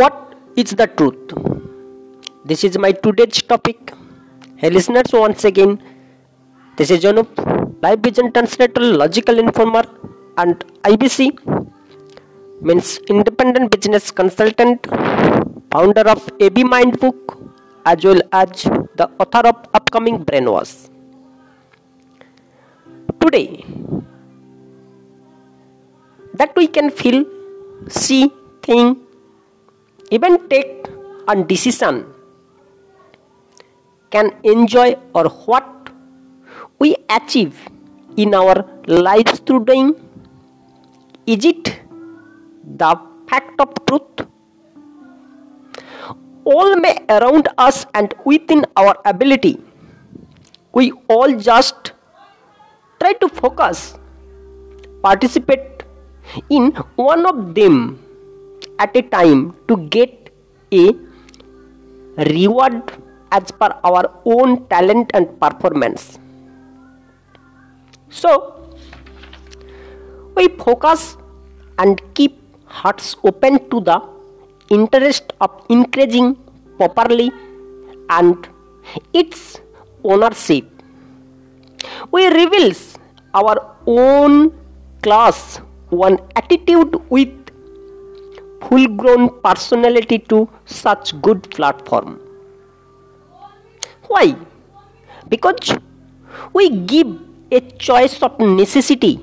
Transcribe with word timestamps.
what 0.00 0.34
is 0.56 0.70
the 0.80 0.86
truth? 0.98 1.22
This 2.44 2.62
is 2.66 2.78
my 2.78 2.92
today's 3.04 3.42
topic. 3.52 3.92
Hey 4.56 4.70
listeners, 4.70 5.10
once 5.12 5.44
again, 5.44 5.72
this 6.76 6.90
is 6.90 7.00
Janup, 7.02 7.28
Live 7.82 8.00
Vision 8.00 8.30
Translator, 8.32 8.80
Logical 8.80 9.38
Informer, 9.38 9.84
and 10.36 10.64
IBC 10.90 11.22
means 12.60 12.98
Independent 13.08 13.72
Business 13.72 14.10
Consultant, 14.10 14.86
founder 15.72 16.06
of 16.14 16.28
AB 16.38 16.64
Mind 16.64 17.00
Book, 17.00 17.36
as 17.84 18.04
well 18.04 18.22
as 18.32 18.62
the 19.00 19.10
author 19.18 19.48
of 19.48 19.56
upcoming 19.74 20.24
Brainwash. 20.24 20.90
Today, 23.20 23.64
that 26.34 26.54
we 26.54 26.68
can 26.68 26.90
feel, 26.90 27.24
see, 27.88 28.30
think, 28.62 29.07
even 30.10 30.48
take 30.48 30.86
a 31.28 31.36
decision 31.36 32.06
can 34.10 34.32
enjoy 34.42 34.96
or 35.14 35.28
what 35.46 35.90
we 36.78 36.96
achieve 37.10 37.56
in 38.16 38.34
our 38.34 38.64
lives 38.86 39.38
through 39.40 39.64
doing? 39.64 39.94
Is 41.26 41.44
it 41.44 41.82
the 42.76 42.98
fact 43.28 43.60
of 43.60 43.74
truth? 43.86 44.26
All 46.44 46.76
may 46.76 46.96
around 47.10 47.48
us 47.58 47.84
and 47.94 48.14
within 48.24 48.64
our 48.76 48.96
ability 49.04 49.60
we 50.72 50.92
all 51.08 51.36
just 51.36 51.92
try 53.00 53.12
to 53.12 53.28
focus 53.28 53.98
participate 55.02 55.82
in 56.48 56.70
one 56.96 57.26
of 57.26 57.54
them 57.54 57.98
at 58.78 58.96
a 58.96 59.02
time 59.02 59.54
to 59.68 59.76
get 59.88 60.30
a 60.72 60.94
reward 62.30 62.82
as 63.32 63.50
per 63.50 63.68
our 63.84 64.10
own 64.24 64.66
talent 64.68 65.10
and 65.14 65.28
performance. 65.40 66.18
So, 68.10 68.76
we 70.34 70.48
focus 70.48 71.16
and 71.78 72.00
keep 72.14 72.38
hearts 72.66 73.16
open 73.24 73.68
to 73.70 73.80
the 73.80 74.00
interest 74.70 75.32
of 75.40 75.50
increasing 75.68 76.36
properly 76.78 77.30
and 78.10 78.48
its 79.12 79.60
ownership. 80.04 80.66
We 82.10 82.26
reveals 82.28 82.98
our 83.34 83.76
own 83.86 84.52
class 85.02 85.58
one 85.90 86.18
attitude 86.36 86.96
with 87.10 87.30
full 88.62 88.86
grown 88.88 89.40
personality 89.42 90.18
to 90.18 90.48
such 90.66 91.20
good 91.22 91.50
platform. 91.50 92.20
Why? 94.08 94.36
Because 95.28 95.78
we 96.52 96.70
give 96.70 97.18
a 97.50 97.60
choice 97.60 98.22
of 98.22 98.38
necessity 98.38 99.20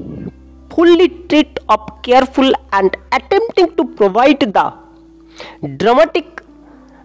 fully 0.75 1.07
treat 1.31 1.59
of 1.69 1.81
careful 2.03 2.51
and 2.73 2.95
attempting 3.17 3.67
to 3.77 3.83
provide 3.99 4.39
the 4.57 4.65
dramatic 5.77 6.41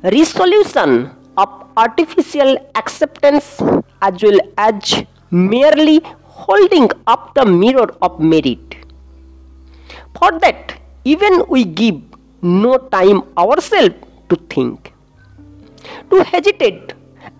resolution 0.03 1.11
of 1.37 1.48
artificial 1.77 2.56
acceptance 2.75 3.61
as 4.03 4.22
well 4.22 4.41
as 4.59 5.05
merely 5.31 6.00
holding 6.25 6.91
up 7.06 7.33
the 7.34 7.44
mirror 7.44 7.89
of 8.03 8.19
merit. 8.19 8.77
For 10.19 10.39
that 10.41 10.81
even 11.05 11.44
we 11.48 11.65
give 11.65 12.09
no 12.42 12.78
time 12.78 13.22
ourselves 13.36 13.94
to 14.28 14.37
think, 14.48 14.92
to 16.10 16.25
hesitate, 16.25 16.94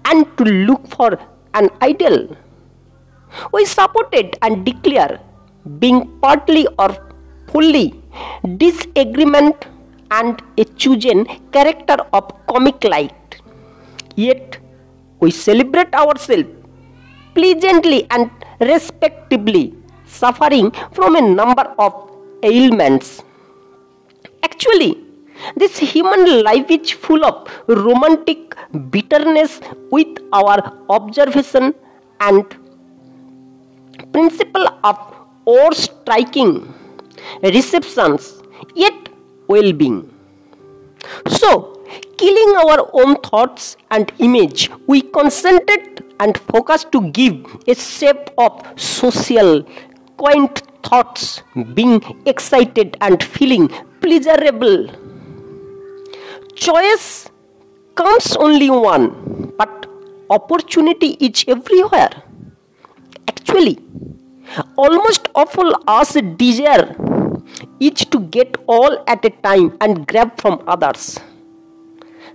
and 0.05 0.27
to 0.37 0.45
look 0.45 0.87
for 0.89 1.19
an 1.55 1.71
ideal. 1.83 2.37
We 3.53 3.65
support 3.65 4.09
it 4.13 4.37
and 4.43 4.65
declare 4.65 5.21
being 5.79 6.19
partly 6.21 6.67
or 6.79 6.97
fully 7.53 7.95
disagreement 8.57 9.67
and 10.11 10.43
a 10.59 10.65
chosen 10.65 11.25
character 11.53 11.97
of 12.13 12.33
comic 12.47 12.83
light. 12.85 13.41
Yet 14.17 14.59
we 15.21 15.31
celebrate 15.31 15.95
ourselves 15.95 16.49
pleasantly 17.35 18.07
and 18.11 18.31
respectably, 18.61 19.75
suffering 20.05 20.73
from 20.93 21.17
a 21.17 21.21
number 21.21 21.75
of 21.79 22.11
ailments 22.43 23.23
Actually, 24.43 25.05
this 25.57 25.79
human 25.79 26.43
life 26.43 26.71
is 26.71 26.91
full 26.91 27.25
of 27.25 27.49
romantic 27.69 28.55
bitterness 28.91 29.61
with 29.91 30.19
our 30.33 30.59
observation 30.89 31.75
and 32.21 32.45
principle 34.13 34.67
of 34.85 34.99
or 35.45 35.73
striking 35.73 36.73
receptions 37.43 38.43
yet 38.75 39.09
well-being. 39.49 40.15
So, 41.27 41.85
killing 42.19 42.57
our 42.57 42.89
own 42.93 43.17
thoughts 43.17 43.77
and 43.91 44.13
image, 44.19 44.71
we 44.87 45.01
concentrate 45.03 46.03
and 46.21 46.37
focus 46.53 46.85
to 46.93 47.11
give 47.11 47.47
a 47.67 47.75
shape 47.75 48.31
of 48.37 48.63
social, 48.77 49.65
quaint 50.19 50.63
thoughts, 50.83 51.43
being 51.75 52.03
excited 52.27 52.97
and 53.01 53.23
feeling 53.23 53.71
pleasurable. 54.01 54.89
Choice 56.55 57.29
comes 57.95 58.37
only 58.37 58.71
one, 58.71 59.53
but 59.59 59.87
opportunity 60.31 61.11
is 61.21 61.45
everywhere. 61.49 62.11
Actually, 63.29 63.79
almost 64.77 65.29
all 65.35 65.75
us 65.87 66.15
desire 66.37 66.97
is 67.81 68.05
to 68.07 68.21
get 68.21 68.57
all 68.67 69.03
at 69.07 69.25
a 69.25 69.31
time 69.31 69.77
and 69.81 70.07
grab 70.07 70.41
from 70.41 70.63
others. 70.67 71.19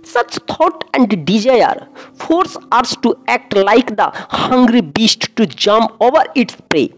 Such 0.02 0.36
thought 0.48 0.84
and 0.94 1.24
desire 1.26 1.88
force 2.14 2.56
us 2.70 2.94
to 3.02 3.16
act 3.26 3.56
like 3.56 3.96
the 3.96 4.10
hungry 4.30 4.80
beast 4.80 5.34
to 5.36 5.46
jump 5.46 5.96
over 6.00 6.24
its 6.34 6.56
prey. 6.68 6.92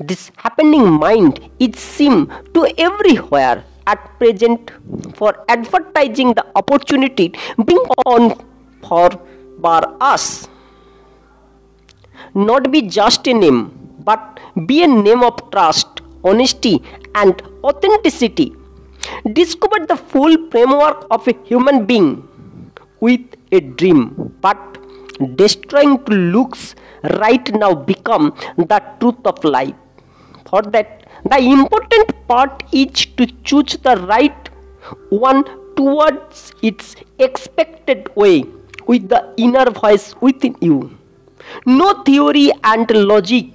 This 0.00 0.30
happening 0.36 0.92
mind 0.92 1.50
is 1.58 1.76
seen 1.76 2.28
to 2.54 2.72
everywhere 2.78 3.64
at 3.84 4.16
present 4.20 4.70
for 5.16 5.44
advertising 5.48 6.34
the 6.34 6.46
opportunity 6.54 7.34
being 7.64 7.84
on 8.06 8.38
for 8.86 9.10
bar 9.58 9.96
us. 10.00 10.46
Not 12.32 12.70
be 12.70 12.82
just 12.82 13.26
a 13.26 13.34
name, 13.34 13.72
but 14.04 14.38
be 14.66 14.84
a 14.84 14.86
name 14.86 15.24
of 15.24 15.50
trust, 15.50 16.00
honesty, 16.22 16.80
and 17.16 17.42
authenticity. 17.64 18.54
Discover 19.32 19.86
the 19.86 19.96
full 19.96 20.48
framework 20.52 21.08
of 21.10 21.26
a 21.26 21.34
human 21.44 21.86
being 21.86 22.22
with 23.00 23.26
a 23.50 23.58
dream, 23.58 24.32
but 24.40 24.78
destroying 25.34 26.04
to 26.04 26.12
looks 26.12 26.76
right 27.18 27.52
now 27.52 27.74
become 27.74 28.32
the 28.56 28.80
truth 29.00 29.26
of 29.26 29.42
life 29.42 29.74
for 30.48 30.62
that 30.76 31.06
the 31.30 31.38
important 31.38 32.12
part 32.28 32.62
is 32.72 33.06
to 33.18 33.26
choose 33.48 33.76
the 33.88 33.96
right 34.12 34.48
one 35.10 35.42
towards 35.76 36.52
its 36.62 36.96
expected 37.18 38.08
way 38.16 38.44
with 38.86 39.08
the 39.08 39.20
inner 39.36 39.70
voice 39.70 40.14
within 40.20 40.56
you. 40.60 40.96
No 41.66 42.02
theory 42.04 42.50
and 42.64 42.90
logic. 42.90 43.46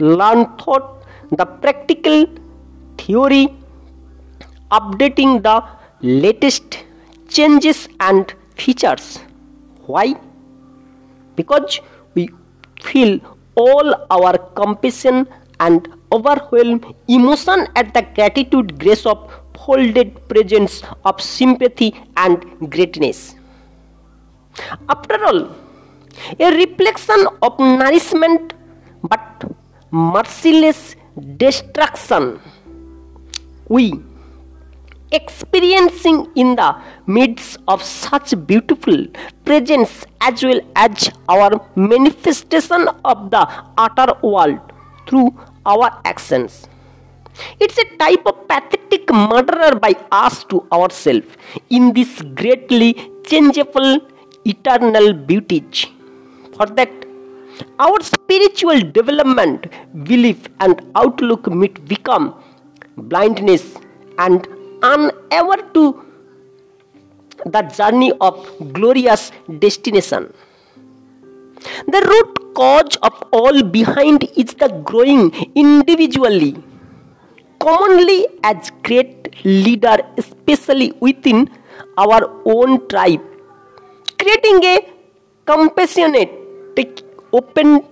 Learn 0.00 0.46
thought, 0.56 1.04
the 1.30 1.44
practical 1.46 2.26
theory, 2.98 3.48
updating 4.70 5.42
the 5.42 5.62
latest 6.00 6.78
changes 7.28 7.88
and 8.00 8.34
features. 8.56 9.18
Why? 9.86 10.14
Because 11.36 11.80
we 12.14 12.30
feel 12.82 13.20
all 13.54 14.06
our 14.10 14.36
compassion 14.60 15.26
and 15.60 15.88
overwhelm 16.16 16.80
emotion 17.08 17.66
at 17.76 17.92
the 17.94 18.02
gratitude 18.16 18.78
grace 18.78 19.04
of 19.12 19.18
folded 19.64 20.10
presence 20.28 20.82
of 21.04 21.20
sympathy 21.20 21.94
and 22.16 22.44
greatness. 22.70 23.34
After 24.88 25.24
all, 25.24 25.40
a 26.38 26.50
reflection 26.56 27.26
of 27.42 27.58
nourishment 27.58 28.54
but 29.02 29.44
merciless 29.90 30.96
destruction 31.36 32.40
we 33.68 33.84
experiencing 35.12 36.26
in 36.34 36.56
the 36.56 36.68
midst 37.06 37.58
of 37.68 37.82
such 37.82 38.34
beautiful 38.46 39.06
presence 39.44 40.04
as 40.20 40.42
well 40.42 40.60
as 40.74 41.10
our 41.28 41.50
manifestation 41.76 42.88
of 43.04 43.30
the 43.30 43.42
outer 43.78 44.12
world 44.22 44.58
through 45.06 45.28
our 45.66 46.00
actions. 46.04 46.68
It's 47.60 47.78
a 47.78 47.84
type 47.96 48.26
of 48.26 48.46
pathetic 48.48 49.12
murderer 49.12 49.74
by 49.74 49.94
us 50.12 50.44
to 50.44 50.66
ourselves 50.72 51.26
in 51.70 51.92
this 51.92 52.22
greatly 52.34 53.10
changeable 53.26 54.00
eternal 54.44 55.12
beauty. 55.12 55.64
For 56.56 56.66
that, 56.66 56.92
our 57.78 58.00
spiritual 58.02 58.80
development, 58.80 59.66
belief, 60.04 60.48
and 60.60 60.80
outlook 60.94 61.50
might 61.50 61.84
become 61.86 62.34
blindness 62.96 63.76
and 64.18 64.46
unable 64.82 65.62
to 65.74 66.04
the 67.46 67.62
journey 67.62 68.12
of 68.20 68.46
glorious 68.72 69.32
destination. 69.58 70.32
The 71.88 72.00
root 72.00 72.43
cause 72.54 72.96
of 73.02 73.22
all 73.32 73.62
behind 73.62 74.24
is 74.36 74.54
the 74.54 74.68
growing 74.84 75.32
individually, 75.54 76.56
commonly 77.58 78.26
as 78.42 78.70
great 78.82 79.34
leader, 79.44 79.96
especially 80.16 80.92
within 81.00 81.50
our 81.98 82.20
own 82.44 82.86
tribe, 82.88 83.22
creating 84.18 84.64
a 84.64 84.88
compassionate, 85.46 86.30
open 87.32 87.84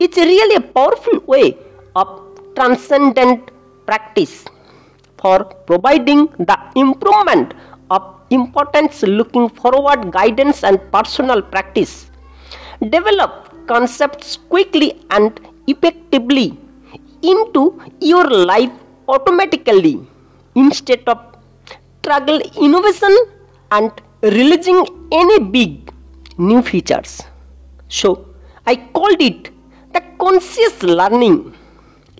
it's 0.01 0.17
really 0.17 0.57
a 0.57 0.67
powerful 0.79 1.19
way 1.33 1.57
of 1.97 2.07
transcendent 2.55 3.51
practice 3.87 4.45
for 5.21 5.45
providing 5.69 6.27
the 6.51 6.59
improvement 6.77 7.55
of 7.91 8.03
importance 8.31 9.03
looking 9.03 9.49
forward 9.49 10.11
guidance 10.13 10.63
and 10.63 10.81
personal 10.93 11.43
practice. 11.43 12.11
Develop 12.81 13.67
concepts 13.67 14.37
quickly 14.37 15.01
and 15.11 15.41
effectively 15.73 16.49
into 17.33 17.63
your 18.01 18.27
life 18.53 18.75
automatically 19.15 19.97
instead 20.55 21.03
of 21.13 21.19
struggle 22.01 22.41
innovation 22.67 23.15
and 23.77 23.91
releasing 24.23 24.81
any 25.21 25.39
big 25.57 25.93
new 26.39 26.61
features. 26.63 27.23
So 27.89 28.09
I 28.67 28.77
called 28.97 29.21
it 29.21 29.51
the 29.95 30.03
conscious 30.19 30.83
learning, 30.83 31.55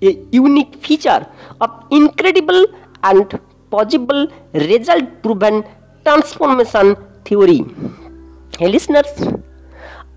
a 0.03 0.11
unique 0.33 0.75
feature 0.87 1.27
of 1.61 1.71
incredible 1.91 2.67
and 3.03 3.39
possible 3.71 4.23
result 4.55 5.23
proven 5.23 5.65
transformation 6.05 6.97
theory. 7.25 7.61
Hey 8.59 8.69
listeners, 8.69 9.11